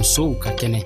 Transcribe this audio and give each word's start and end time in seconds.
musow 0.00 0.32
ka 0.42 0.50
kɛnɛ 0.58 0.80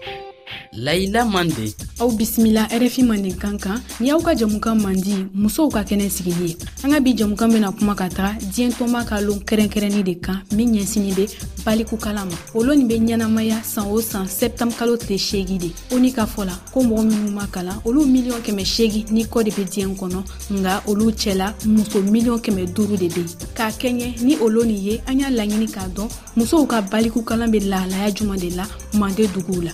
layila 0.77 1.25
mande 1.25 1.73
aw 2.01 2.11
bisimila 2.11 2.67
rfi 2.67 3.03
mandenkan 3.07 3.59
kan 3.63 3.79
ni 4.03 4.11
aw 4.11 4.19
ka 4.21 4.35
jamukan 4.35 4.75
mandi 4.75 5.27
musow 5.35 5.69
ka 5.71 5.83
kɛnɛ 5.87 6.11
sigili 6.11 6.51
ye 6.51 6.57
an 6.85 6.91
ka 6.91 6.99
bi 7.01 7.15
jamukan 7.15 7.49
bena 7.51 7.71
kuma 7.71 7.95
ka 7.95 8.09
taga 8.11 8.35
diɲɛ 8.43 8.71
tɔnba 8.75 9.05
ka 9.07 9.21
loon 9.23 9.39
kɛrɛnkɛrɛnnin 9.47 10.03
de 10.05 10.15
kan 10.19 10.43
min 10.53 10.75
ɲɛsinin 10.75 11.15
be 11.15 11.31
balikukala 11.65 12.25
ma 12.27 12.35
o 12.55 12.63
lonin 12.65 12.89
be 12.89 12.99
ɲɛnamaya 12.99 13.63
san 13.63 13.87
o 13.89 14.01
san 14.01 14.27
sɛptanbukalo 14.27 14.97
tile 14.99 15.19
seegi 15.19 15.59
de 15.61 15.71
o 15.95 15.99
ni 15.99 16.11
ka 16.13 16.27
fɔ 16.27 16.45
la 16.47 16.59
ko 16.73 16.81
mɔgɔ 16.83 17.03
minw 17.07 17.31
ma 17.31 17.47
kalan 17.47 17.79
olu 17.85 18.05
miliyɔn 18.07 18.43
kɛmɛ 18.43 18.65
seegi 18.67 19.07
ni 19.13 19.25
kɔ 19.25 19.45
de 19.45 19.51
be 19.55 19.65
diɲɛ 19.65 19.95
kɔnɔ 19.95 20.23
nga 20.59 20.83
olu 20.89 21.13
cɛla 21.13 21.55
muso 21.67 22.03
miliyɔn 22.03 22.43
kɛmɛ 22.43 22.73
duru 22.75 22.97
de 22.97 23.09
be 23.09 23.21
yen 23.21 23.39
k'a 23.55 23.71
kɛɲɛ 23.71 24.23
ni 24.25 24.37
o 24.41 24.49
lonin 24.51 24.75
ye 24.77 25.01
an 25.07 25.21
y'a 25.21 25.31
laɲini 25.31 25.67
k'a 25.71 25.87
dɔn 25.95 26.11
musow 26.37 26.67
ka 26.67 26.83
balikukalan 26.83 27.49
be 27.53 27.61
lahalaya 27.61 28.11
juman 28.13 28.37
de 28.41 28.51
la 28.57 28.67
mande 28.99 29.23
duguw 29.31 29.63
la 29.63 29.71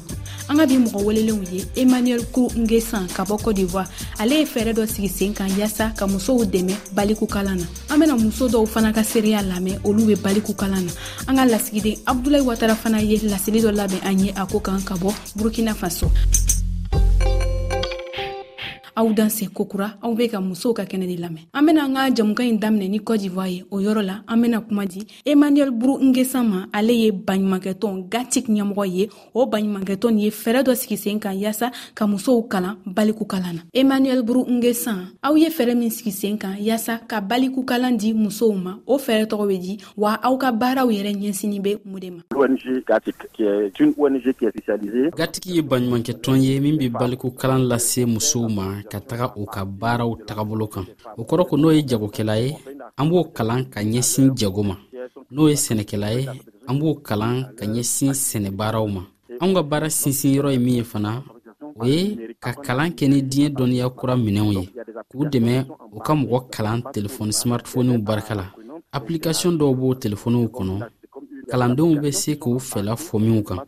an 0.51 0.57
ka 0.59 0.67
bi 0.67 0.77
mɔgɔ 0.83 1.01
welelenw 1.07 1.43
ye 1.55 1.63
emaniyɛl 1.79 2.25
ko 2.35 2.51
ngesan 2.59 3.07
ka 3.15 3.23
bɔ 3.23 3.39
cote 3.43 3.55
d'ivoire 3.57 3.87
ale 4.19 4.35
ye 4.41 4.45
fɛɛrɛ 4.45 4.73
dɔ 4.75 4.85
sigi 4.91 5.09
sen 5.09 5.35
kan 5.35 5.47
yaasa 5.57 5.93
ka 5.97 6.07
musow 6.07 6.43
dɛmɛ 6.45 6.75
balikukalan 6.93 7.59
na 7.63 7.67
an 7.95 7.99
bena 8.01 8.17
muso 8.19 8.49
dɔw 8.51 8.67
fana 8.67 8.91
ka 8.93 9.03
seereya 9.07 9.43
lamɛn 9.47 9.79
olu 9.87 10.07
be 10.11 10.15
balikukalan 10.19 10.87
na 10.87 10.93
an 11.29 11.37
ka 11.39 11.45
lasigiden 11.47 11.99
abdulayi 12.05 12.43
watara 12.45 12.75
fana 12.75 12.99
ye 13.01 13.19
laseli 13.31 13.63
dɔ 13.63 13.71
labɛn 13.79 14.03
an 14.05 14.19
ye 14.19 14.35
a 14.35 14.45
ko 14.47 14.59
kan 14.61 14.81
ka 14.83 14.95
bɔ 14.97 15.15
burukina 15.39 15.71
faso 15.73 16.11
aw 19.01 19.09
danse 19.17 19.49
kokura 19.55 19.97
aw 20.05 20.13
be 20.15 20.27
ka 20.29 20.41
musow 20.41 20.73
ka 20.77 20.85
kɛnɛ 20.85 21.07
de 21.09 21.17
lamɛn 21.17 21.45
an 21.57 21.63
bena 21.67 21.85
an 21.85 21.95
ka 21.95 22.11
jamuka 22.15 22.43
ɲi 22.45 22.59
daminɛ 22.59 22.89
ni 22.91 22.99
cote 23.01 23.21
d'ivoire 23.21 23.49
ye 23.49 23.65
o 23.71 23.79
yɔrɔ 23.81 24.03
la 24.05 24.21
an 24.29 24.37
bena 24.43 24.61
kuma 24.61 24.85
di 24.87 25.07
emaniyɛl 25.25 25.71
buru 25.73 25.97
ngesan 26.05 26.45
ma 26.47 26.67
ale 26.73 26.93
ye 26.93 27.11
baɲumankɛtɔn 27.11 28.09
gatik 28.11 28.47
ɲɛmɔgɔ 28.49 28.85
ye 28.93 29.09
o 29.33 29.47
baɲumankɛtɔn 29.47 30.19
ye 30.21 30.29
fɛɛrɛ 30.31 30.63
dɔ 30.67 30.75
sigi 30.77 30.97
sen 30.99 31.19
kan 31.21 31.33
yaasa 31.39 31.71
ka 31.95 32.07
musow 32.07 32.43
kalan 32.43 32.77
baliku 32.85 33.25
kalan 33.25 33.55
na 33.63 33.63
emaniyɛl 33.73 34.23
buru 34.27 34.45
ngesan 34.51 35.15
aw 35.23 35.35
ye 35.35 35.49
fɛɛrɛ 35.49 35.75
min 35.79 35.91
sigi 35.91 36.11
sen 36.13 36.37
kan 36.39 36.57
yaasa 36.61 36.99
ka 37.09 37.21
baliku 37.23 37.65
kalan 37.65 37.97
di 37.97 38.13
musow 38.13 38.53
ma 38.63 38.75
o 38.87 38.99
fɛɛrɛ 38.99 39.25
tɔgɔ 39.27 39.49
be 39.49 39.59
di 39.59 39.79
wa 39.97 40.17
aw 40.23 40.37
ka 40.37 40.53
baaraw 40.53 40.87
yɛrɛ 40.91 41.17
ɲɛsini 41.17 41.59
be 41.63 41.77
mun 41.87 42.01
de 42.01 42.11
ma 42.11 42.23
gatiki 45.17 45.53
ye 45.55 45.63
baɲumankɛtɔn 45.63 46.43
ye 46.43 46.61
min 46.61 46.77
be 46.77 46.91
baliku 46.91 47.31
kalan 47.39 47.67
lase 47.69 48.05
musow 48.05 48.47
ma 48.51 48.83
ka 48.91 49.01
taga 49.09 49.27
o 49.39 49.47
ka 49.55 49.63
baaraw 49.81 50.11
tagabolo 50.27 50.67
kan 50.75 50.85
o 51.19 51.23
kɔrɔ 51.29 51.43
ko 51.49 51.55
n'o 51.57 51.69
ye 51.77 51.81
jagokɛla 51.89 52.35
ye 52.43 52.49
an 52.99 53.07
b'o 53.11 53.31
kalan 53.37 53.63
ka 53.73 53.81
ɲɛsin 53.93 54.27
jago 54.39 54.63
ma 54.71 54.77
n'o 55.33 55.49
ye 55.51 55.55
sɛnɛkɛla 55.65 56.09
ye 56.17 56.21
an 56.69 56.75
b'o 56.79 56.91
kalan 57.09 57.37
ka 57.59 57.65
ɲɛsin 57.75 58.11
sɛnɛbaaraw 58.27 58.87
ma 58.97 59.03
anw 59.43 59.53
ka 59.57 59.63
baara 59.71 59.89
sinsin 59.99 60.35
yɔrɔ 60.35 60.49
ye 60.55 60.59
min 60.67 60.75
ye 60.79 60.83
fana 60.93 61.11
o 61.81 61.85
ye 61.87 62.01
ka 62.43 62.51
kalan 62.67 62.91
kɛ 62.97 63.05
ni 63.09 63.19
diɲɛ 63.31 63.49
dɔnniya 63.59 63.87
kura 63.99 64.15
minɛnw 64.25 64.51
ye 64.59 64.63
k'u 65.11 65.23
dɛmɛ 65.33 65.55
u 65.97 65.99
ka 66.07 66.13
mɔgɔ 66.21 66.39
kalan 66.55 66.79
telefɔni 66.95 67.33
smartphoniw 67.41 67.99
barika 68.05 68.35
la 68.41 68.47
apilikasiyɔn 68.97 69.57
dɔw 69.61 69.73
b'o 69.81 69.95
telefɔniw 70.03 70.47
kɔnɔ 70.57 70.75
kalandenw 71.51 71.95
bɛ 72.03 72.09
se 72.21 72.33
k'u 72.43 72.59
fɛla 72.59 72.93
fɔ 72.97 73.17
minw 73.25 73.41
kan 73.49 73.61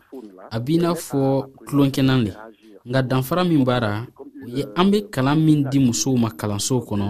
a 0.55 0.59
b'i 0.65 0.77
n'a 0.81 0.91
fɔ 1.07 1.21
tulonkɛnan 1.67 2.21
le 2.27 2.33
nka 2.87 3.01
danfara 3.11 3.45
min 3.49 3.63
b'a 3.65 3.79
ra 3.85 3.93
o 4.45 4.49
ye 4.57 4.65
an 4.77 4.91
be 4.91 4.99
kalan 5.11 5.37
min 5.45 5.63
di 5.71 5.79
musow 5.79 6.15
ma 6.17 6.29
kalansow 6.31 6.81
kɔnɔ 6.89 7.07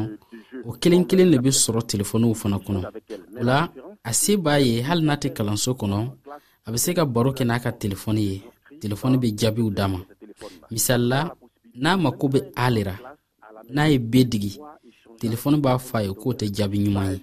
o 0.66 0.70
kelen 0.80 1.05
kelen 1.08 1.30
le 1.33 1.38
be 1.42 1.50
sɔrɔ 1.62 1.80
telefɔniw 1.92 2.34
fana 2.34 2.58
kɔnɔ 2.66 2.80
o 3.41 3.44
la 3.48 3.56
a 4.11 4.12
se 4.12 4.33
b'a 4.36 4.56
ye 4.61 4.83
hali 4.86 5.02
n'a 5.06 5.16
tɛ 5.22 5.28
kalanso 5.36 5.70
kɔnɔ 5.80 5.98
a 6.66 6.69
be 6.72 6.78
se 6.84 6.91
ka 6.97 7.05
baro 7.05 7.30
kɛ 7.33 7.44
n'a 7.47 7.58
ka 7.64 7.70
telefɔni 7.72 8.22
ye 8.30 8.36
telefɔni 8.83 9.16
be 9.22 9.28
jaabiw 9.38 9.69
d'a 9.70 9.86
ma 9.88 10.00
misalila 10.70 11.19
n'a 11.83 11.97
mako 11.97 12.28
be 12.33 12.41
alera 12.56 12.94
n'a 13.75 13.86
ye 13.91 13.98
be 13.98 14.20
digi 14.33 14.53
telefɔni 15.22 15.56
b'a 15.64 15.78
fɔ 15.87 15.97
a 16.00 16.04
ye 16.06 16.10
k'o 16.20 16.28
tɛ 16.38 16.44
jaabi 16.56 16.76
ɲuman 16.87 17.09
ye 17.14 17.19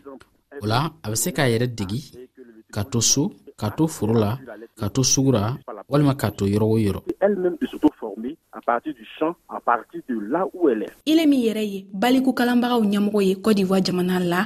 o 0.61 0.65
la 0.65 0.91
a 1.03 1.05
be 1.09 1.15
se 1.15 1.29
k'a 1.35 1.47
yɛrɛ 1.51 1.67
degi 1.79 1.99
ka 2.73 2.83
to 2.83 2.99
so 3.01 3.31
ka 3.57 3.69
to 3.77 3.87
foro 3.87 4.13
la 4.23 4.31
ka 4.79 4.87
to 4.89 5.01
sugura 5.03 5.41
walima 5.89 6.15
ka 6.21 6.29
to 6.31 6.43
yɔrɔ 6.45 6.65
o 6.75 6.77
yɔrɔ 6.85 7.01
partir 8.69 8.93
du 8.93 9.03
champ, 9.17 9.33
à 9.49 9.59
partir 9.59 10.01
de 10.07 10.15
là 10.33 10.45
où 10.53 10.69
elle 10.69 10.83
est. 10.83 10.89
Il 11.07 11.17
est 11.19 11.25
min 11.25 11.37
ye 11.71 11.87
baliku 11.91 12.33
kalamba 12.33 12.77
ou 12.77 12.83
ye 13.21 13.35
Côte 13.41 13.55
d'ivoire 13.55 13.83
jamana 13.83 14.19
la 14.19 14.45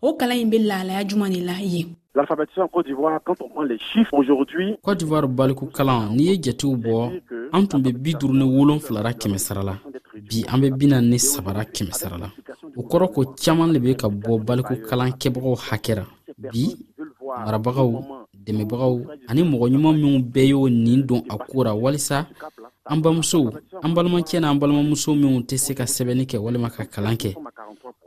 o 0.00 0.14
kalan 0.14 0.44
ɲi 0.52 0.58
la 0.62 0.76
l'alphabétisation 2.16 2.62
en 2.66 2.68
Côte 2.68 2.86
d'Ivoire, 2.86 3.18
quand 3.24 3.40
on 3.42 3.48
prend 3.48 3.64
les 3.64 3.76
chiffres 3.78 4.14
aujourd'hui. 4.14 4.76
Côte 4.80 4.98
d'Ivoire 5.00 5.26
baliku 5.26 5.66
kalan 5.66 6.10
n'i 6.14 6.26
ye 6.28 6.40
jatew 6.40 6.76
bɔ 6.76 7.10
an 7.52 7.66
tun 7.66 7.80
be 7.80 7.90
bi 7.92 8.14
duru 8.14 8.34
bi 10.30 10.44
an 10.52 10.58
bina 10.76 11.00
ni 11.00 11.18
sabara 11.18 11.64
kɛmɛ 11.64 11.92
sara 11.92 12.30
o 12.76 12.82
ko 12.84 13.24
caaman 13.36 13.72
le 13.72 13.80
be 13.80 13.96
ka 13.96 14.06
bɔ 14.06 14.38
baliku 14.44 14.74
kalan 14.88 15.10
kɛbagaw 15.10 15.54
hakɛra 15.68 16.04
bi 16.38 16.76
marabagaw 17.44 17.90
dɛmɛbagaw 18.32 18.94
ani 19.30 19.42
mɔgɔ 19.42 19.66
ɲuman 19.72 19.94
minw 20.00 20.20
bɛɛ 20.22 20.46
y'o 20.50 20.68
nin 20.68 21.02
don 21.04 21.22
a 21.28 21.36
koo 21.38 21.64
walisa 21.82 22.26
an 22.86 22.98
bamusow 23.00 23.48
an 23.82 23.88
balimakɛ 23.94 24.40
n'an 24.40 24.58
balimamuso 24.58 25.14
minw 25.14 25.40
tɛ 25.48 25.56
se 25.56 25.72
ka 25.74 25.84
sɛbɛnni 25.84 26.26
kɛ 26.28 26.36
walima 26.38 26.68
ka 26.70 26.84
kalan 26.84 27.16
kɛ 27.16 27.34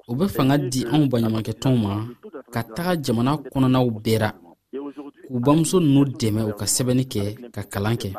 u 0.08 0.16
bɛ 0.16 0.28
fanga 0.30 0.58
di 0.58 0.86
anw 0.86 1.08
baɲumankɛtɔnw 1.10 1.78
ma 1.82 2.06
ka 2.54 2.62
taga 2.64 2.96
jamana 3.02 3.32
kɔnɔnaw 3.52 3.86
bɛɛ 4.04 4.18
ra 4.22 4.32
k'u 5.30 5.40
bamuso 5.40 5.80
ninnu 5.80 6.06
dɛmɛ 6.20 6.42
u 6.50 6.54
ka 6.54 6.66
sɛbɛnni 6.66 7.04
kɛ 7.10 7.52
ka 7.54 7.64
kalan 7.64 7.96
kɛ 7.98 8.14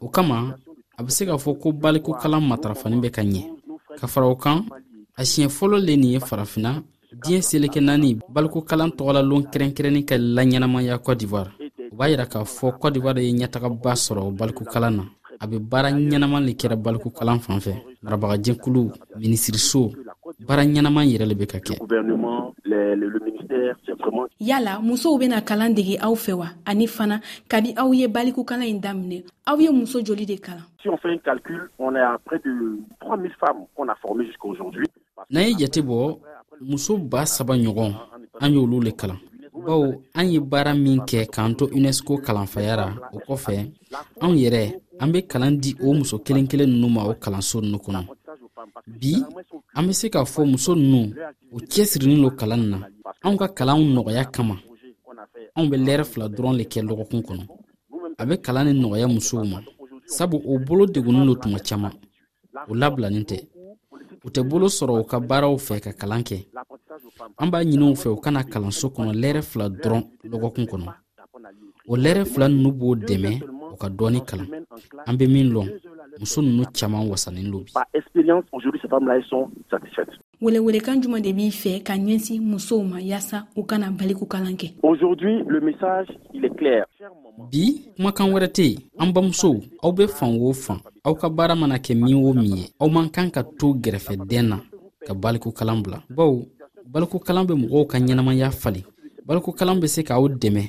o 0.00 0.08
kama 0.08 0.56
a 0.96 1.02
bɛ 1.04 1.10
se 1.10 1.24
k'a 1.26 1.36
fɔ 1.36 1.58
ko 1.60 1.72
balikokalan 1.72 2.40
matarafani 2.42 2.96
bɛ 3.02 3.10
ka 3.12 3.22
ɲɛ 3.22 3.42
ka 4.00 4.06
fara 4.06 4.26
o 4.26 4.34
kan 4.36 4.64
a 5.16 5.22
siɲɛ 5.22 5.48
fɔlɔ 5.48 5.76
le 5.84 5.94
nin 5.96 6.08
ye 6.14 6.18
farafinna 6.20 6.82
diɲɛ 7.26 7.42
seleke 7.42 7.80
naani 7.84 8.18
balikokalan 8.32 8.90
tɔgɔlalon 8.96 9.42
kɛrɛnkɛrɛnnin 9.52 10.04
ka 10.08 10.16
laɲɛnamaya 10.16 10.98
cote 11.02 11.18
d'ivoire 11.18 11.52
o 11.92 11.94
b'a 11.96 12.08
yira 12.08 12.24
k'a 12.24 12.44
fɔ 12.44 12.78
cote 12.80 12.94
d'ivoire 12.94 13.18
ye 13.18 13.30
ɲɛtagaba 13.34 13.92
sɔrɔ 13.92 14.32
balikokalan 14.34 14.96
na 14.96 15.04
a 15.40 15.46
be 15.46 15.58
baara 15.58 15.90
ɲɛnaman 15.90 16.42
le 16.46 16.52
kɛra 16.60 16.76
baloko 16.76 17.10
kalan 17.16 17.38
fan 17.40 17.58
fɛ 17.60 17.72
marabagajɛkulu 18.02 18.82
minisiriso 19.20 19.92
baara 20.46 20.62
ɲɛnaman 20.64 21.06
yɛrɛ 21.10 21.26
le 21.28 21.34
be 21.34 21.46
ka 21.46 21.58
kɛ 21.58 21.74
yala 24.40 24.80
musow 24.80 25.16
bena 25.18 25.40
kalan 25.42 25.74
dege 25.74 25.96
aw 26.00 26.14
fɛ 26.14 26.32
wa 26.38 26.46
ani 26.66 26.86
fana 26.86 27.20
kabi 27.48 27.74
aw 27.76 27.90
ye 27.92 28.08
balikukalan 28.08 28.66
ɲi 28.66 28.80
daminɛ 28.80 29.24
aw 29.46 29.56
ye 29.58 29.70
muso 29.70 30.00
joli 30.02 30.26
de 30.26 30.38
kalan 30.38 30.64
n'an 35.30 35.44
ye 35.46 35.54
jate 35.58 35.78
bɔ 35.82 36.18
muso 36.60 36.98
b'a 36.98 37.26
saba 37.26 37.54
ɲɔgɔn 37.56 37.94
an 38.40 38.52
y'olu 38.52 38.80
le 38.80 38.90
kalan 38.92 39.18
bawo 39.66 40.02
an 40.14 40.24
ye 40.30 40.38
baara 40.40 40.74
min 40.74 40.98
kɛ 41.00 41.26
k'an 41.30 41.54
to 41.56 41.66
unesco 41.74 42.18
kalanfaya 42.22 42.76
ra 42.76 42.88
o 43.12 43.18
kɔfɛ 43.18 43.70
anw 44.20 44.34
yɛrɛ 44.34 44.80
an 45.00 45.08
bɛ 45.12 45.20
kalan 45.28 45.56
di 45.60 45.74
o 45.80 45.92
muso 45.94 46.18
kelen 46.18 46.46
kelen 46.48 46.70
ninnu 46.72 46.88
ma 46.88 47.04
o 47.04 47.14
kalanso 47.14 47.60
ninnu 47.60 47.78
kɔnɔ 47.78 48.00
bi 49.00 49.14
an 49.74 49.86
bɛ 49.86 49.92
se 49.92 50.08
k'a 50.10 50.24
fɔ 50.24 50.44
muso 50.44 50.74
ninnu 50.74 51.14
u 51.52 51.58
cɛsirilen 51.58 52.20
don 52.22 52.30
kalan 52.36 52.60
nin 52.60 52.70
na 52.70 52.86
anw 53.24 53.36
ka 53.38 53.46
kalanw 53.48 53.80
nɔgɔya 53.94 54.24
kama 54.32 54.56
anw 55.56 55.66
bɛ 55.70 55.76
lɛrɛ 55.86 56.04
fila 56.04 56.28
dɔrɔn 56.28 56.58
de 56.58 56.64
kɛ 56.64 56.80
lɔgɔkun 56.82 57.22
kɔnɔ 57.26 57.42
a 58.18 58.24
bɛ 58.26 58.34
kalan 58.46 58.66
nin 58.68 58.82
nɔgɔya 58.82 59.06
musow 59.08 59.44
ma 59.44 59.60
sabu 60.06 60.36
o 60.44 60.58
bolo 60.58 60.84
degunnen 60.86 61.26
don 61.26 61.36
tuma 61.40 61.58
caman 61.60 61.92
o 62.68 62.74
labilannen 62.74 63.24
tɛ 63.24 63.38
u 64.24 64.28
tɛ 64.30 64.42
bolo 64.48 64.66
sɔrɔ 64.68 65.00
u 65.02 65.04
ka 65.04 65.20
baaraw 65.20 65.54
fɛ 65.56 65.80
ka 65.80 65.92
kalan 65.92 66.22
kɛ 66.24 66.44
an 67.38 67.50
b'a 67.50 67.62
ɲini 67.62 67.86
u 67.92 67.94
fɛ 67.94 68.08
u 68.12 68.16
kana 68.20 68.42
kalanso 68.42 68.88
kɔnɔ 68.90 69.12
lɛrɛ 69.22 69.42
fila 69.42 69.68
dɔrɔn 69.70 70.02
lɔgɔkun 70.24 70.66
kɔnɔ 70.70 70.92
o 71.90 71.94
lɛrɛ 71.96 72.24
fila 72.26 72.48
ninnu 72.48 72.72
b'o 72.72 72.94
dɛmɛ 72.96 73.32
u 73.72 73.76
ka 73.76 73.88
dɔɔnin 73.88 74.24
kalan 74.26 74.50
an 75.06 75.16
be 75.16 75.26
min 75.26 75.50
lɔn 75.54 75.66
muso 76.20 76.40
nunu 76.42 76.64
caaman 76.78 77.08
wasanin 77.10 77.50
lo 77.52 77.64
bi 80.40 80.58
welekan 80.66 81.02
juman 81.02 81.20
de 81.22 81.32
b'i 81.32 81.50
fɛ 81.50 81.82
ka 81.82 81.94
ɲɛsi 81.96 82.40
musow 82.40 82.82
ma 82.84 83.00
yaasa 83.00 83.46
u 83.56 83.62
kana 83.64 83.90
baliku 83.90 84.26
kalan 84.26 84.54
kɛ 84.58 84.68
bi 87.50 87.64
kumakan 87.96 88.30
wɛrɛ 88.32 88.46
tɛ 88.56 88.62
yen 88.62 88.78
an 89.00 89.12
bamusow 89.12 89.60
aw 89.82 89.90
be 89.92 90.06
fan 90.06 90.38
o 90.40 90.52
fan 90.52 90.80
aw 91.04 91.14
ka 91.14 91.28
baara 91.28 91.54
mana 91.56 91.76
kɛ 91.78 91.94
min 91.96 92.14
o 92.14 92.32
min 92.32 92.56
ye 92.56 92.64
aw 92.80 92.88
man 92.88 93.08
kan 93.10 93.30
ka 93.30 93.42
to 93.42 93.74
gɛrɛfɛdɛn 93.74 94.48
na 94.48 94.60
ka 95.06 95.14
balikukalan 95.14 95.82
bila 95.82 96.02
bawo 96.08 96.46
balikukalan 96.90 97.46
be 97.46 97.54
mɔgɔw 97.54 97.86
ka 97.86 97.98
ɲɛnamaya 97.98 98.50
fali 98.52 98.84
balikukalan 99.26 99.80
be 99.80 99.86
se 99.88 100.02
k'aw 100.02 100.28
dɛmɛ 100.38 100.62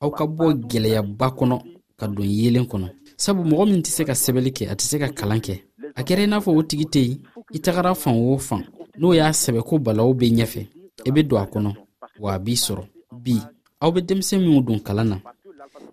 aw 0.00 0.10
ka 0.10 0.24
bɔ 0.26 0.52
gwɛlɛyaba 0.68 1.28
kɔnɔ 1.36 1.62
ka 1.96 2.06
don 2.08 2.26
yeelen 2.28 2.66
kɔnɔ 2.68 2.88
sabu 3.24 3.42
mɔgɔ 3.50 3.64
min 3.70 3.82
tɛ 3.84 3.90
se 3.96 4.02
ka 4.08 4.14
sɛbɛli 4.22 4.50
kɛ 4.56 4.64
a 4.72 4.74
tɛ 4.78 4.84
se 4.90 4.96
ka 5.02 5.08
kalan 5.18 5.40
kɛ 5.46 5.54
a 5.98 6.00
kɛra 6.06 6.22
i 6.24 6.28
n'a 6.30 6.38
fɔ 6.44 6.50
o 6.58 6.62
tigi 6.68 6.86
tɛ 6.94 7.00
yen 7.08 7.18
i 7.56 7.58
tagara 7.64 7.90
fan 8.02 8.14
o 8.22 8.36
fan 8.48 8.62
n'o 9.00 9.08
y'a 9.18 9.32
sɛbɛ 9.42 9.60
ko 9.68 9.74
balawu 9.84 10.12
bɛ 10.20 10.26
ɲɛfɛ 10.36 10.62
i 11.08 11.10
bɛ 11.14 11.20
don 11.28 11.40
a 11.44 11.46
kɔnɔ 11.52 11.70
wa 12.22 12.28
a 12.36 12.38
b'i 12.44 12.54
sɔrɔ 12.66 12.84
bi 13.24 13.34
aw 13.82 13.90
bɛ 13.94 14.00
denmisɛn 14.08 14.40
minw 14.44 14.60
don 14.66 14.78
kalan 14.86 15.08
na 15.12 15.16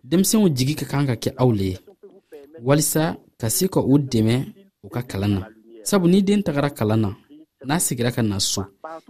denmisɛnw 0.09 0.43
jigi 0.57 0.73
ka 0.79 0.85
kan 0.91 1.05
ka 1.09 1.15
kɛ 1.23 1.29
aw 1.41 1.49
le 1.57 1.65
ye 1.71 1.77
walisa 2.67 3.03
ka 3.39 3.47
se 3.55 3.63
ka 3.73 3.79
u 3.91 3.93
dɛmɛ 4.11 4.35
u 4.85 4.87
ka 4.95 5.01
kalan 5.11 5.31
na 5.37 5.41
sabu 5.89 6.05
ni 6.11 6.21
den 6.27 6.41
tagara 6.47 6.69
kalan 6.77 6.99
na 7.05 7.09
n'a 7.67 7.75
segira 7.85 8.11
ka 8.15 8.21
na 8.21 8.35
so 8.39 8.61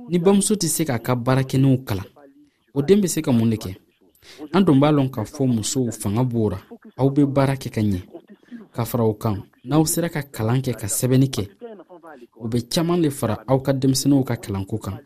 ni 0.09 0.17
bamuso 0.19 0.53
tɛ 0.61 0.67
se 0.75 0.81
k'a 0.87 0.99
ka 1.05 1.13
baarakɛninw 1.25 1.73
kalan 1.89 2.07
o 2.75 2.79
den 2.87 2.99
bɛ 3.01 3.07
se 3.13 3.19
ka 3.25 3.31
mun 3.37 3.49
de 3.51 3.57
kɛ 3.63 3.71
an 4.53 4.61
don 4.65 4.77
b'a 4.81 4.89
lɔn 4.95 5.09
k'a 5.13 5.23
fɔ 5.33 5.43
musow 5.55 5.85
fanga 6.01 6.23
b'o 6.31 6.49
ra 6.53 6.59
aw 6.99 7.07
bɛ 7.15 7.21
baara 7.35 7.55
kɛ 7.63 7.69
ka 7.77 7.81
ɲɛ 7.91 8.01
ka 8.75 8.85
fara 8.89 9.03
o 9.03 9.13
kan 9.13 9.35
n'aw 9.67 9.83
sera 9.91 10.09
ka 10.09 10.21
kalan 10.35 10.61
kɛ 10.65 10.71
ka 10.81 10.87
sɛbɛnni 10.87 11.27
kɛ 11.35 11.43
u 12.43 12.47
bɛ 12.51 12.59
caaman 12.71 13.01
le 13.01 13.09
fara 13.11 13.35
aw 13.47 13.59
ka 13.59 13.71
denmisɛniw 13.73 14.23
ka 14.23 14.35
kalanko 14.37 14.77
kan 14.79 14.97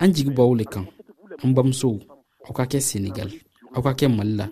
an 0.00 0.10
jigi 0.14 0.30
b'aw 0.34 0.54
le 0.58 0.64
kan 0.64 0.86
an 1.44 1.54
bamusow 1.54 1.96
aw 2.46 2.52
ka 2.52 2.64
kɛ 2.66 2.80
senegal 2.80 3.30
aw 3.74 3.82
ka 3.82 3.92
kɛ 3.94 4.06
mali 4.10 4.34
la 4.40 4.46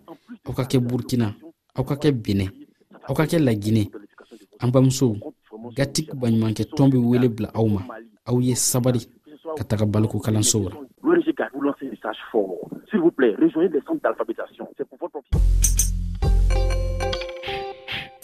aw 0.49 0.53
ka 0.57 0.65
kɛ 0.71 0.79
burukina 0.81 1.35
aw 1.75 1.85
ka 1.85 1.95
kɛ 2.03 2.11
benɛ 2.13 2.47
aw 3.11 3.15
ka 3.15 3.25
kɛ 3.27 3.39
laginɛ 3.43 3.85
an 4.63 4.71
bamusow 4.73 5.15
gatik 5.77 6.09
baɲumankɛ 6.15 6.65
tɔn 6.77 6.91
be 6.91 6.99
wele 6.99 7.29
bila 7.29 7.51
aw 7.59 7.67
ma 7.67 7.83
aw 8.27 8.37
ye 8.41 8.55
sabari 8.55 9.03
ka 9.57 9.65
taga 9.65 9.87
kalansow 10.25 10.71
ra 10.71 10.77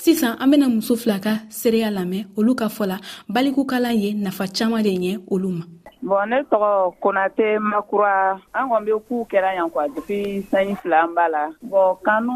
sisan 0.05 0.35
an 0.43 0.51
bena 0.51 0.67
muso 0.69 0.97
fila 0.99 1.21
ka 1.23 1.31
seereya 1.49 1.87
lamɛn 1.91 2.27
olu 2.37 2.57
ka 2.59 2.67
fɔ 2.67 2.85
la 2.91 2.97
balikukala 3.31 3.95
ye 3.95 4.11
nafa 4.19 4.45
caaman 4.57 4.83
de 4.83 4.91
ɲɛ 5.03 5.13
olu 5.31 5.49
ma 5.59 5.65
bɔn 6.03 6.27
ne 6.31 6.37
tɔgɔ 6.51 6.71
konate 7.01 7.47
makura 7.71 8.35
an 8.53 8.67
kɔn 8.71 8.85
be 8.85 8.93
kuu 9.07 9.23
kɛra 9.31 9.55
yan 9.55 9.71
kuwa 9.71 9.87
depuis 9.95 10.43
sanɲi 10.51 10.75
fila 10.83 11.05
an 11.07 11.15
b'a 11.15 11.29
la 11.31 11.43
bɔn 11.71 11.97
kanu 12.03 12.35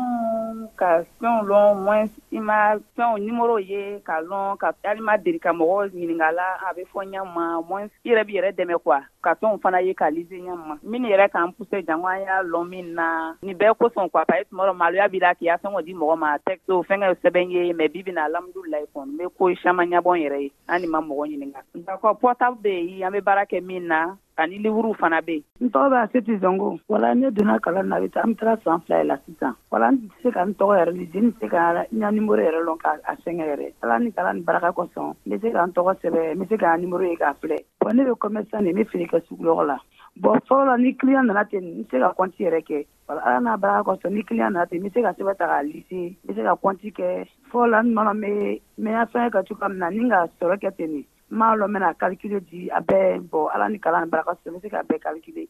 ka 0.74 0.90
fɛnw 1.20 1.46
lɔn 1.50 1.68
moins 1.84 2.10
i 2.36 2.40
ma 2.48 2.58
fɛnw 2.96 3.14
nimorow 3.24 3.58
ye 3.70 3.82
k'a 4.06 4.18
lɔn 4.30 4.56
ka 4.60 4.68
hali 4.84 5.00
ma 5.00 5.16
deli 5.18 5.38
ka 5.38 5.52
mɔgɔw 5.52 5.80
ɲininka 5.92 6.28
la 6.38 6.46
a 6.66 6.72
bɛ 6.76 6.82
fɔ 6.92 7.00
ɲa 7.12 7.20
ma 7.34 7.46
moins 7.68 7.90
i 8.04 8.08
yɛrɛ 8.10 8.22
b'i 8.26 8.34
yɛrɛ 8.38 8.50
dɛmɛ 8.58 8.74
kuwa 8.82 8.98
ka 9.24 9.34
fɛnw 9.34 9.60
fana 9.62 9.80
ye 9.86 9.94
ka 9.94 10.08
lize 10.10 10.30
ɲa 10.30 10.56
ma 10.56 10.74
min 10.82 11.04
yɛrɛ 11.04 11.28
k'an 11.32 11.52
puse 11.56 11.84
jango 11.86 12.06
an 12.06 12.20
y'a 12.22 12.42
lɔn 12.42 12.68
min 12.68 12.94
na 12.94 13.34
nin 13.42 13.56
bɛɛ 13.58 13.74
kosɔn 13.78 14.10
kuwa 14.10 14.24
paye 14.26 14.44
tuma 14.44 14.62
dɔ 14.68 14.74
maloya 14.76 15.08
b'i 15.10 15.20
la 15.22 15.34
k'i 15.34 15.46
y'a 15.46 15.58
fɛngɛw 15.58 15.82
di 15.84 15.94
mɔgɔ 15.94 16.16
ma 16.18 16.38
textew 16.38 16.82
fɛngɛw 16.88 17.14
sɛbɛn 17.22 17.50
ye 17.50 17.72
mɛ 17.72 17.92
bi 17.92 18.02
bina 18.02 18.24
alhamdulilahi 18.28 18.86
kɔni 18.94 19.10
n 19.12 19.16
be 19.19 19.24
koyi 19.38 19.56
saman 19.62 19.90
ɲabɔn 19.90 20.20
yɛrɛ 20.24 20.38
ye 20.42 20.52
an 20.69 20.80
ni 20.82 20.86
ma 20.88 21.00
mɔgɔ 21.00 21.24
ɲininka 21.30 21.60
d'accord 21.74 22.20
portable 22.20 22.60
be 22.62 22.70
yen 22.80 23.06
an 23.06 23.12
be 23.12 23.20
baara 23.20 23.44
kɛ 23.46 23.62
min 23.62 23.86
na 23.86 24.16
ani 24.36 24.58
liwuruw 24.62 24.94
fana 25.00 25.18
be 25.24 25.32
yen 25.36 25.66
n 25.66 25.70
tɔgɔ 25.72 25.88
bɛ 25.92 25.96
aseti 26.04 26.36
zongo 26.40 26.78
wala 26.92 27.14
ne 27.16 27.30
donna 27.32 27.56
kalan 27.58 27.88
na 27.88 28.00
bi 28.00 28.08
ta 28.08 28.20
an 28.20 28.34
be 28.34 28.36
taga 28.36 28.54
san 28.64 28.80
fila 28.84 28.98
ye 29.00 29.04
la 29.08 29.16
sisan 29.24 29.56
wala 29.72 29.88
n 29.88 29.96
tɛ 29.96 30.12
se 30.22 30.30
ka 30.30 30.44
n 30.44 30.52
tɔgɔ 30.54 30.74
yɛrɛ 30.76 30.92
li 30.92 31.06
jeni 31.12 31.30
tɛ 31.40 31.48
ka 31.48 31.60
ɲa 31.96 32.10
nimoro 32.12 32.42
yɛrɛ 32.44 32.60
lɔn 32.68 32.78
ka 32.78 32.90
a 33.08 33.16
sɛngɛ 33.16 33.44
yɛrɛ 33.48 33.72
ala 33.82 33.98
ni 33.98 34.10
kalan 34.12 34.36
ni 34.36 34.42
baraka 34.42 34.72
kosɔn 34.76 35.16
n 35.24 35.30
be 35.30 35.38
se 35.40 35.50
ka 35.50 35.64
n 35.64 35.72
tɔgɔ 35.72 35.92
sɛbɛ 36.04 36.20
n 36.36 36.38
be 36.38 36.44
se 36.52 36.56
ka 36.56 36.76
nimoro 36.76 37.04
ye 37.08 37.16
k'a 37.16 37.32
filɛ 37.40 37.58
bɔn 37.80 37.94
ne 37.96 38.04
be 38.04 38.10
comɛrsan 38.20 38.60
ne 38.62 38.70
n 38.72 38.76
be 38.76 38.84
feere 38.84 39.06
kɛ 39.08 39.24
sugulɔgɔ 39.24 39.64
la 39.66 39.78
bɔn 40.20 40.38
fɔlɔ 40.48 40.62
la 40.68 40.76
ni 40.76 40.92
kiliyan 40.92 41.24
nana 41.26 41.44
ten 41.50 41.64
n 41.64 41.80
be 41.82 41.88
se 41.90 41.96
ka 42.00 42.12
kɔnti 42.12 42.44
yɛrɛ 42.44 42.60
kɛ 42.68 42.84
wala 43.08 43.20
ala 43.24 43.40
n'a 43.40 43.56
baraka 43.56 43.88
kosɔn 43.88 44.12
ni 44.12 44.20
kiliyan 44.22 44.52
nana 44.52 44.66
ten 44.68 44.78
n 44.84 44.84
be 44.84 44.90
se 44.92 45.00
ka 45.02 45.12
sɛbɛ 45.16 45.32
ta 45.36 45.46
k'a 45.48 45.64
lise 45.64 46.12
n 46.12 46.12
be 46.26 46.32
se 46.36 46.42
ka 46.44 46.52
kɔnti 46.60 46.92
kɛ 46.92 47.24
fɔlɔ 47.50 47.70
la 47.72 47.80
n 47.80 47.94
nɔnɔ 47.96 48.12
me 48.20 48.60
mɛya 48.84 49.08
fɛngɛ 49.10 49.32
ka 49.32 49.42
cogoya 49.48 49.68
min 49.72 49.78
na 49.80 49.88
ni 49.88 50.08
ka 50.10 50.26
sɔrɔ 50.40 50.60
kɛ 50.60 50.76
ten 50.76 50.92
ne 50.92 51.04
m'a 51.31 51.55
lɔn 51.56 51.70
mɛna 51.73 51.94
kalikile 51.94 52.40
di 52.44 52.69
a 52.70 52.76
ah 52.76 52.81
bɛɛ 52.82 53.20
bɔn 53.31 53.50
ala 53.55 53.69
ni 53.69 53.78
kalan 53.78 54.05
ni 54.05 54.11
baraka 54.11 54.32
sɔrɔ 54.44 54.55
n 54.55 54.56
ah 54.56 54.58
be 54.58 54.62
se 54.62 54.70
ka 54.70 54.82
bɛɛ 54.82 54.99
kalikile 54.99 55.43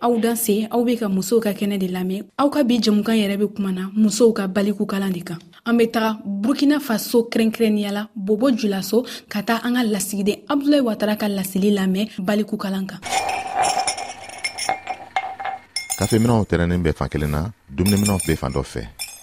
aw 0.00 0.14
danse 0.20 0.68
aw 0.70 0.82
be 0.84 0.96
ka 0.96 1.08
musow 1.08 1.40
ka 1.42 1.50
kɛnɛ 1.50 1.78
de 1.78 1.88
lamɛn 1.88 2.22
aw 2.38 2.48
ka 2.48 2.62
bi 2.64 2.78
jɛmukan 2.80 3.18
yɛrɛ 3.20 3.36
be 3.38 3.46
kuma 3.52 3.72
na 3.72 3.88
musow 3.92 4.32
ka 4.32 4.46
baliku 4.46 4.86
kalan 4.86 5.12
de 5.12 5.20
kan 5.22 5.38
an 5.66 5.76
be 5.76 5.86
taga 5.90 6.18
burkina 6.24 6.80
faso 6.80 7.28
kɛrɛnkɛrɛnniya 7.30 7.92
la 7.92 8.08
bobo 8.16 8.50
julaso 8.50 9.04
ka 9.28 9.42
taa 9.42 9.60
an 9.64 9.74
ka 9.74 9.82
lasigiden 9.84 10.40
abdulayi 10.48 10.80
watara 10.82 11.16
ka 11.18 11.26
laseli 11.28 11.70
lamɛn 11.76 12.08
baliku 12.24 12.56
kalan 12.56 12.86
kan 12.88 13.00
kafeminɛw 16.00 16.46
tɛrɛnin 16.48 16.80
bɛ 16.80 16.96
fan 16.96 17.08
kelen 17.08 17.30
na 17.32 17.50
dumuniminɛw 17.68 18.16
be 18.26 18.34
fan 18.34 18.52
dɔ 18.52 18.62
fɛ 18.64 18.82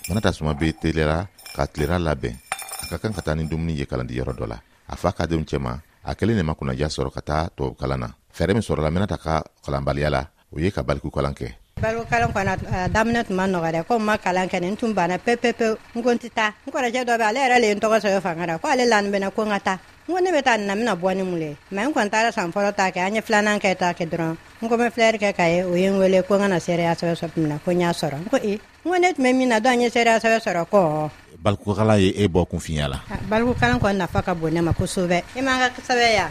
mana 0.09 0.21
tasuma 0.21 0.53
be 0.59 0.71
teliyara 0.73 1.25
ka 1.55 1.65
tilera 1.67 1.97
labɛn 1.97 2.44
ka 2.85 3.01
kan 3.01 3.11
ka 3.11 3.21
taa 3.25 3.35
ni 3.35 3.49
dumuni 3.49 3.75
ye 3.81 3.85
kalandi 3.85 4.15
yɔrɔ 4.21 4.33
dɔ 4.37 4.45
la 4.47 4.57
a 4.87 4.95
fa 4.95 5.11
ka 5.11 5.25
denw 5.25 5.43
cɛma 5.43 5.81
a 6.05 6.15
kelen 6.15 6.35
ne 6.37 6.43
ma 6.43 6.53
kunnaja 6.53 6.87
sɔrɔ 6.87 7.11
ka 7.13 7.21
taa 7.21 7.49
tubabukalan 7.57 7.99
na 7.99 8.09
fɛɛrɛ 8.37 8.53
min 8.53 8.61
sɔrɔla 8.65 8.93
minata 8.93 9.17
ka 9.17 9.43
kalanbaliya 9.65 10.09
la 10.11 10.21
o 10.55 10.59
ye 10.59 10.71
ka 10.71 10.83
baliku 10.83 11.09
kalan 11.09 11.33
kɛ 11.33 11.53
balokalan 11.81 12.31
kɔni 12.31 12.51
a 12.71 12.89
daminɛ 12.89 13.25
tun 13.27 13.35
ma 13.35 13.45
nɔgɔ 13.47 13.69
dɛ 13.73 13.87
ko 13.87 13.97
n 13.97 14.05
ma 14.05 14.17
kalan 14.17 14.47
kɛ 14.47 14.61
nin 14.61 14.77
tun 14.77 14.93
banna 14.95 15.17
pepepewu 15.17 15.77
n 15.95 16.01
ko 16.03 16.09
n 16.11 16.17
tɛ 16.19 16.29
taa 16.33 16.53
n 16.67 16.71
kɔrɔcɛ 16.73 17.01
dɔ 17.05 17.17
bɛ 17.19 17.25
ale 17.25 17.39
yɛrɛ 17.41 17.57
le 17.59 17.67
ye 17.67 17.73
n 17.75 17.79
tɔgɔ 17.79 17.97
sɛbɛ 17.99 18.21
fanga 18.21 18.45
la 18.47 18.57
ko 18.57 18.69
ale 18.69 18.85
lani 18.85 19.09
bɛna 19.09 19.33
ko 19.35 19.41
n 19.43 19.49
ka 19.49 19.59
taa 19.59 19.79
n 20.07 20.13
ko 20.13 20.19
ne 20.21 20.29
bɛ 20.31 20.41
taa 20.43 20.57
nin 20.57 20.67
na 20.67 20.73
n 20.75 20.79
bɛna 20.85 20.93
bɔ 21.01 21.15
ni 21.17 21.23
mun 21.23 21.39
le 21.39 21.57
mɛ 21.73 21.87
n 21.89 21.93
kɔni 21.93 22.09
taara 22.09 22.31
san 22.31 22.51
fɔlɔ 22.53 22.73
ta 22.75 22.91
kɛ 22.91 22.97
an 23.01 23.15
ye 23.15 23.21
filanan 23.21 23.57
kɛ 23.59 23.75
ta 23.77 23.93
kɛ 23.93 24.05
dɔrɔn 24.09 24.37
n 24.61 24.69
ko 24.69 24.75
n 24.77 24.79
bɛ 24.79 24.89
filɛri 24.93 25.17
kɛ 25.19 25.33
ka 25.35 25.45
ye 25.49 25.61
o 25.63 25.73
ye 25.75 25.87
n 25.89 25.97
wele 25.99 26.21
ko 26.23 26.35
n 26.35 26.41
kana 26.41 26.55
seereya 26.59 26.93
sɛbɛ 26.93 27.17
sɔrɔ 27.17 27.33
min 27.37 27.57
ko 27.59 27.71
n 27.71 27.81
y'a 27.81 27.89
sɔrɔ 27.89 28.13
n 28.21 28.29
ko 28.29 28.37
e 28.37 28.53
n 28.53 28.61
ko 28.91 28.95
ne 28.97 29.13
tun 29.13 29.25
bɛ 29.25 29.33
min 29.35 29.49
na 29.49 29.59
dɔn 29.59 29.73
an 29.73 29.81
ye 29.81 29.89
seereya 29.89 30.21
sɛbɛ 30.21 30.37
sɔrɔ 30.45 30.65
kɔ 30.69 31.09
balikukalan 31.45 31.99
ye 32.01 32.09
e 32.17 32.25
bɔ 32.27 32.45
kun 32.49 32.59
fiɲɛ 32.59 32.87
la 32.89 32.97
balikukalan 33.29 33.77
kɔni 33.79 33.97
nafa 33.99 34.21
ka 34.23 34.33
bon 34.33 34.49
ne 34.53 34.61
ma 34.61 34.71
kosɛbɛ 34.73 35.21
i 35.35 35.39
e 35.39 35.41
man 35.41 35.69
ka 35.69 35.81
sɛbɛya 35.85 36.27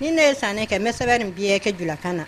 ni 0.00 0.10
ne 0.10 0.22
ye 0.28 0.34
sanni 0.34 0.66
kɛ 0.66 0.78
n 0.78 0.84
bɛ 0.84 0.90
sɛbɛ 0.90 1.18
nin 1.18 1.30
biyɛ 1.30 1.60
kɛ 1.62 1.70
julakan 1.78 2.14
na 2.18 2.24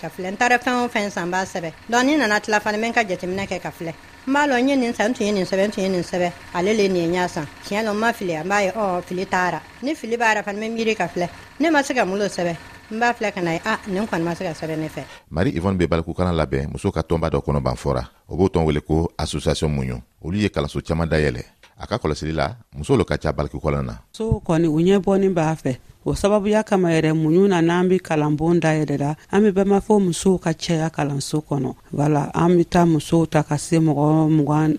ka 0.00 0.08
filɛ 0.08 0.30
n 0.32 0.36
taara 0.40 0.56
fɛn 0.56 0.84
o 0.84 0.88
fɛn 0.88 1.10
san 1.10 1.30
b'a 1.30 1.44
sɛbɛ 1.44 1.72
dɔn 1.90 2.06
ni 2.06 2.16
nana 2.16 2.40
tila 2.40 2.60
fana 2.60 2.78
n 2.80 2.92
ka 2.92 3.04
jateminɛ 3.04 3.44
kɛ 3.46 3.60
ka 3.60 3.68
filɛ 3.70 3.92
n 3.92 4.32
b'a 4.32 4.46
lɔn 4.48 4.62
n 4.64 4.68
ye 4.68 4.76
nin 4.76 4.94
san 4.94 5.10
n 5.12 5.14
tun 5.14 5.26
ye 5.26 5.32
nin 5.32 5.44
sɛbɛ 5.44 5.64
n 5.68 5.70
tun 5.70 5.82
ye 5.84 5.88
nin 5.90 6.02
sɛbɛ 6.02 6.32
ale 6.54 6.72
le 6.74 6.88
nin 6.88 7.12
ye 7.14 7.20
n 7.20 7.28
san 7.28 7.44
tiɲɛ 7.64 7.84
la 7.84 7.90
n 7.92 7.98
ma 8.00 8.12
fili 8.14 8.34
an 8.34 8.48
b'a 8.48 8.62
ye 8.64 8.70
ɔ 8.70 9.02
fili 9.04 9.26
taara 9.26 9.60
ni 9.82 9.94
fili 9.94 10.16
b'a 10.16 10.34
ra 10.36 10.42
fana 10.42 10.64
n 10.64 10.64
bɛ 10.64 10.72
miiri 10.72 10.96
ka 10.96 11.04
filɛ 11.06 11.28
ne 11.60 11.70
ma 11.70 11.82
se 11.82 11.92
ka 11.94 12.04
mun 12.06 12.20
sɛbɛ 12.20 12.56
n 12.92 12.98
b'a 13.00 13.12
filɛ 13.12 13.30
ka 13.34 13.40
na 13.42 13.52
ye 13.52 13.60
a 13.64 13.76
nin 13.88 14.06
kɔni 14.08 14.22
ma 14.24 14.34
se 14.34 14.42
ka 14.44 14.54
sɛbɛn 14.66 14.78
ne 14.80 14.88
fɛ 14.88 15.04
mari 15.30 15.52
ivɔni 15.52 15.76
be 15.76 15.86
balikukalan 15.86 16.32
labɛn 16.34 16.72
muso 16.72 16.90
ka 16.90 17.02
tɔnba 17.02 17.28
dɔ 17.30 17.44
kɔnɔban 17.44 17.76
fɔra 17.76 18.08
o 18.28 18.36
b'o 18.36 18.48
tɔn 18.48 18.64
wele 18.64 18.80
ko 18.80 19.10
asosasiyɔn 19.18 19.68
muɲu 19.76 20.00
olu 20.22 20.38
ye 20.38 20.48
kalanso 20.48 20.80
caaman 20.86 21.06
dayɛlɛ 21.08 21.57
a 21.78 21.86
ka 21.86 21.96
kɔlɔsili 22.02 22.32
la 22.34 22.46
muso 22.76 22.94
lo 22.96 23.04
ka 23.04 23.16
ca 23.22 23.32
baliki 23.32 23.58
na 23.86 23.94
so 24.12 24.42
kɔni 24.46 24.66
u 24.68 24.78
ɲɛ 24.86 24.96
bɔnin 25.06 25.34
b'a 25.36 25.54
fɛ 25.62 25.72
o 26.08 26.14
sababuya 26.16 26.62
kama 26.64 26.88
yɛrɛ 26.96 27.12
muɲu 27.12 27.48
na 27.52 27.60
n'an 27.60 27.88
be 27.88 27.98
kalanbon 28.00 28.58
dayɛlɛ 28.60 28.96
la 28.98 29.10
an 29.30 29.42
be 29.44 29.52
bɛma 29.52 29.76
fɔ 29.86 30.00
musow 30.00 30.38
ka 30.40 30.52
caya 30.54 30.88
kalanso 30.88 31.44
kɔnɔ 31.44 31.74
wala 31.92 32.30
an 32.34 32.56
be 32.56 32.64
ta 32.64 32.86
musow 32.86 33.26
ta 33.28 33.42
ka 33.42 33.56
se 33.58 33.76
mɔgɔ 33.76 34.76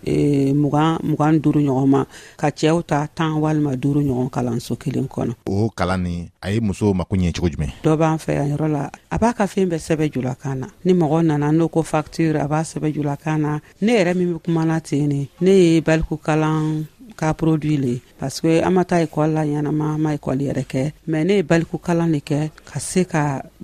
mugan 0.58 1.40
duru 1.42 1.62
ɲɔgɔn 1.62 1.88
ma 1.88 2.04
ka 2.36 2.48
cɛɛw 2.50 2.81
ta 2.88 3.06
tan 3.14 3.38
walima 3.40 3.76
duru 3.78 4.02
ɲɔgɔn 4.02 4.30
kalanso 4.31 4.76
kelen 4.76 5.06
kɔnɔ 5.07 5.33
o 5.48 5.69
kalan 5.69 6.02
ni 6.02 6.31
a 6.42 6.50
ye 6.50 6.59
musow 6.59 6.94
mako 6.95 7.16
ɲɛ 7.16 7.33
cogo 7.36 7.50
jumɛn 7.50 7.69
dɔ 7.83 7.95
b'an 7.98 8.18
fɛ 8.18 8.33
yan 8.33 8.56
yɔrɔ 8.57 8.68
la 8.71 8.90
a 9.12 9.18
b'a 9.19 9.33
ka 9.36 9.45
fɛɛn 9.45 9.69
bɛɛ 9.69 9.78
sɛbɛ 9.86 10.09
julakan 10.12 10.57
na 10.59 10.68
ni 10.86 10.94
mɔgɔ 10.94 11.26
nana 11.26 11.52
n'o 11.52 11.68
ko 11.71 11.81
facture 11.83 12.42
a 12.42 12.48
b'a 12.48 12.64
sɛbɛ 12.66 12.92
julakan 12.92 13.42
na 13.42 13.59
ne 13.81 13.94
yɛrɛ 13.98 14.16
min 14.16 14.33
be 14.33 14.40
kumana 14.40 14.81
ten 14.81 15.07
ne 15.42 15.52
ye 15.52 15.81
baliku 15.81 16.09
balikukalan 16.19 16.86
ka 17.19 17.33
produit 17.42 17.76
le 17.78 17.94
ye 18.47 18.59
an 18.64 18.73
ma 18.73 18.85
taa 18.90 19.02
ekɔli 19.06 19.33
la 19.35 19.44
ɲanama 19.52 19.85
an 19.95 20.02
ma 20.06 20.09
ekɔli 20.18 20.44
yɛrɛ 20.47 20.64
kɛ 20.71 20.81
mɛn 21.11 21.23
ne 21.28 21.33
ye 21.40 21.44
baliku 21.49 21.78
kalan 21.88 22.11
le 22.16 22.19
kɛ 22.30 22.40
ka 22.69 22.78
se 22.90 23.02
ka 23.11 23.23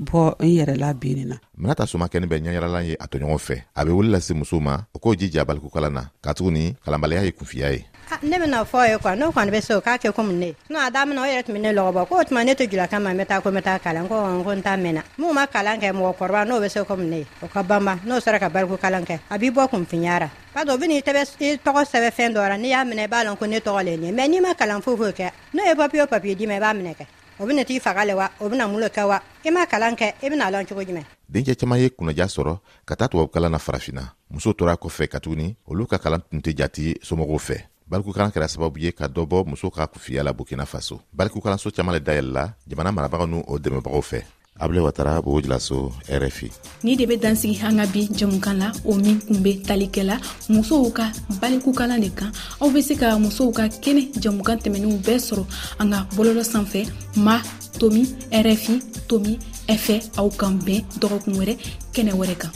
bɔ 0.10 0.22
n 0.46 0.52
yɛrɛ 0.58 0.76
la 0.84 0.90
bini 1.02 1.24
na 1.32 1.36
minata 1.62 1.86
soma 1.92 2.12
kɛni 2.12 2.28
bɛ 2.32 2.36
ɲɛyaralan 2.44 2.84
ye 2.90 2.94
a 3.04 3.06
tɔɲɔgɔn 3.12 3.40
fɛ 3.48 3.56
a 3.80 3.82
be 3.86 3.92
wele 3.98 4.10
lase 4.14 4.34
musow 4.40 4.60
ma 4.60 4.74
o 4.96 4.98
k'o 5.04 5.16
jija 5.20 5.46
balikukalan 5.48 5.94
na 5.98 6.04
katuguni 6.24 6.64
kalanbaliya 6.86 7.24
ye 7.28 7.32
kunfiya 7.32 7.70
ye 7.76 7.82
Ah, 8.12 8.20
ne 8.22 8.38
bɛna 8.38 8.64
fɔ 8.66 8.90
ye 8.90 8.98
kuwa 9.00 9.16
ne 9.16 9.26
kɔni 9.26 9.52
bɛ 9.52 9.62
se 9.62 9.82
k'a 9.82 9.98
kɛ 9.98 10.12
komi 10.14 10.34
ne 10.34 10.56
sinɔ 10.70 10.78
a 10.86 10.92
damina 10.92 11.22
o 11.24 11.26
yɛrɛ 11.26 11.44
tun 11.46 11.54
ne 11.62 11.72
lɔgɔbɔ 11.74 12.08
ko 12.08 12.22
tuma 12.24 12.44
ne 12.46 12.54
tɛ 12.54 12.70
julakan 12.70 13.02
ma 13.02 13.12
n 13.12 13.18
bɛ 13.18 13.26
taa 13.28 13.42
ko 13.42 13.50
n 13.50 13.56
bɛ 13.58 13.64
taa 13.64 13.80
kalan 13.80 14.08
ko 14.08 14.44
ko 14.44 14.52
n 14.52 14.62
ta 14.62 14.76
mɛnna 14.78 15.02
minw 15.18 15.34
ma 15.34 15.48
kalan 15.48 15.80
kɛ 15.82 15.90
mɔgɔkɔrɔba 15.94 16.46
n'o 16.48 16.60
bɛ 16.60 16.70
se 16.70 16.80
komi 16.84 17.06
ne 17.10 17.26
o 17.42 17.48
ka 17.48 17.64
banba 17.64 17.98
n'o 18.06 18.20
sera 18.22 18.38
ka 18.40 18.48
bariku 18.50 18.78
kalan 18.78 19.04
kɛ 19.06 19.20
a 19.30 19.38
b'i 19.40 19.50
bɔ 19.52 19.68
kunfinyara 19.70 20.30
pato 20.54 20.74
o 20.74 20.78
benii 20.78 21.02
tɛbɛ 21.02 21.36
i 21.42 21.58
tɔgɔ 21.58 21.84
sɛbɛ 21.84 22.12
fɛn 22.12 22.34
dɔ 22.36 22.48
ra 22.48 22.58
n'i 22.58 22.70
y'a 22.70 22.86
minɛ 22.86 23.04
i 23.06 23.08
b'a 23.08 23.26
lɔn 23.26 23.40
ko 23.40 23.46
ne 23.48 23.58
tɔgɔ 23.60 23.84
le 23.86 23.98
nin 23.98 24.06
ye 24.06 24.12
mɛ 24.12 24.28
n'i 24.30 24.40
ma 24.42 24.54
kalan 24.54 24.82
foyi 24.84 24.98
foyi 24.98 25.12
kɛ 25.14 25.32
n'o 25.56 25.64
ye 25.66 25.74
papiye 25.74 26.04
o 26.04 26.06
papiye 26.08 26.36
di 26.38 26.46
ma 26.46 26.54
i 26.58 26.60
b'a 26.60 26.74
minɛ 26.76 26.94
kɛ 26.96 27.06
o 27.40 27.46
bena 27.48 27.66
t'i 27.66 27.80
faga 27.80 28.06
le 28.06 28.14
wa 28.16 28.30
o 28.40 28.48
bena 28.50 28.68
mun 28.68 28.82
lo 28.82 28.86
kɛ 28.88 29.04
wa 29.08 29.20
i 29.46 29.50
ma 29.50 29.66
kalan 29.66 29.96
kɛ 29.98 30.14
i 30.22 30.30
bena 30.30 30.46
lɔn 30.52 30.68
cogo 30.68 30.82
jumɛn 30.86 31.06
dencɛ 31.32 31.56
caaman 31.58 31.80
ye 31.80 31.90
kunnaja 31.90 32.26
sɔrɔ 32.28 32.60
ka 32.86 32.96
taa 32.96 33.08
tubabukalan 33.08 33.50
na 33.52 33.58
farafina 33.58 34.12
muso 34.30 34.54
tora 34.54 34.76
kɔfɛ 34.78 35.08
katuguni 35.10 35.56
olu 35.68 35.88
ka 35.88 35.98
kalan 35.98 36.22
tun 36.30 36.40
tɛ 36.42 36.54
jati 36.56 36.94
somɔgɔw 37.02 37.40
fɛ 37.40 37.58
balikukalan 37.88 38.32
kɛra 38.32 38.48
sababu 38.48 38.80
ye 38.80 38.92
ka 38.92 39.08
dɔ 39.08 39.24
bɔ 39.26 39.46
muso 39.48 39.70
ka 39.70 39.88
kunfiya 39.88 40.24
la 40.24 40.34
burkina 40.34 40.66
faso 40.66 41.00
balikukalanso 41.14 41.72
caaman 41.72 41.96
le 41.96 42.00
dayɛlɛla 42.00 42.54
jamana 42.68 42.92
marabagaw 42.92 43.28
n'u 43.28 43.44
o 43.48 43.58
dɛmɛbagaw 43.60 44.02
fɛ 44.02 44.22
abule 44.60 44.82
watara 44.82 45.22
bogojilaso 45.22 45.92
rfi 46.10 46.50
ni 46.84 46.96
de 46.96 47.06
be 47.06 47.18
dansigi 47.18 47.62
an 47.64 47.78
ka 47.78 47.86
bi 47.92 48.08
jamukan 48.12 48.58
la 48.58 48.72
o 48.86 48.96
min 48.96 49.20
kun 49.20 49.42
be 49.44 49.62
talikɛla 49.62 50.18
musow 50.50 50.90
ka 50.94 51.12
balikukalan 51.42 52.02
de 52.02 52.10
kan 52.10 52.32
aw 52.62 52.70
be 52.72 52.82
se 52.82 52.96
ka 52.96 53.18
musow 53.20 53.52
ka 53.54 53.64
kɛnɛ 53.68 54.20
jamukan 54.20 54.58
tɛmɛninw 54.60 54.98
bɛɛ 55.06 55.20
sɔrɔ 55.20 55.46
an 55.80 55.92
ka 55.92 56.08
bɔlɔlɔ 56.16 56.44
san 56.44 56.66
fɛ 56.66 56.90
ma 57.18 57.42
tomi 57.80 58.04
rfi 58.32 58.80
tomi 59.08 59.38
ɛfɛ 59.68 60.18
aw 60.18 60.30
kan 60.40 60.58
bɛn 60.62 60.82
dɔgɔkun 61.00 61.36
wɛrɛ 61.38 61.56
kɛnɛ 61.94 62.14
wɛrɛ 62.14 62.36
kan 62.40 62.52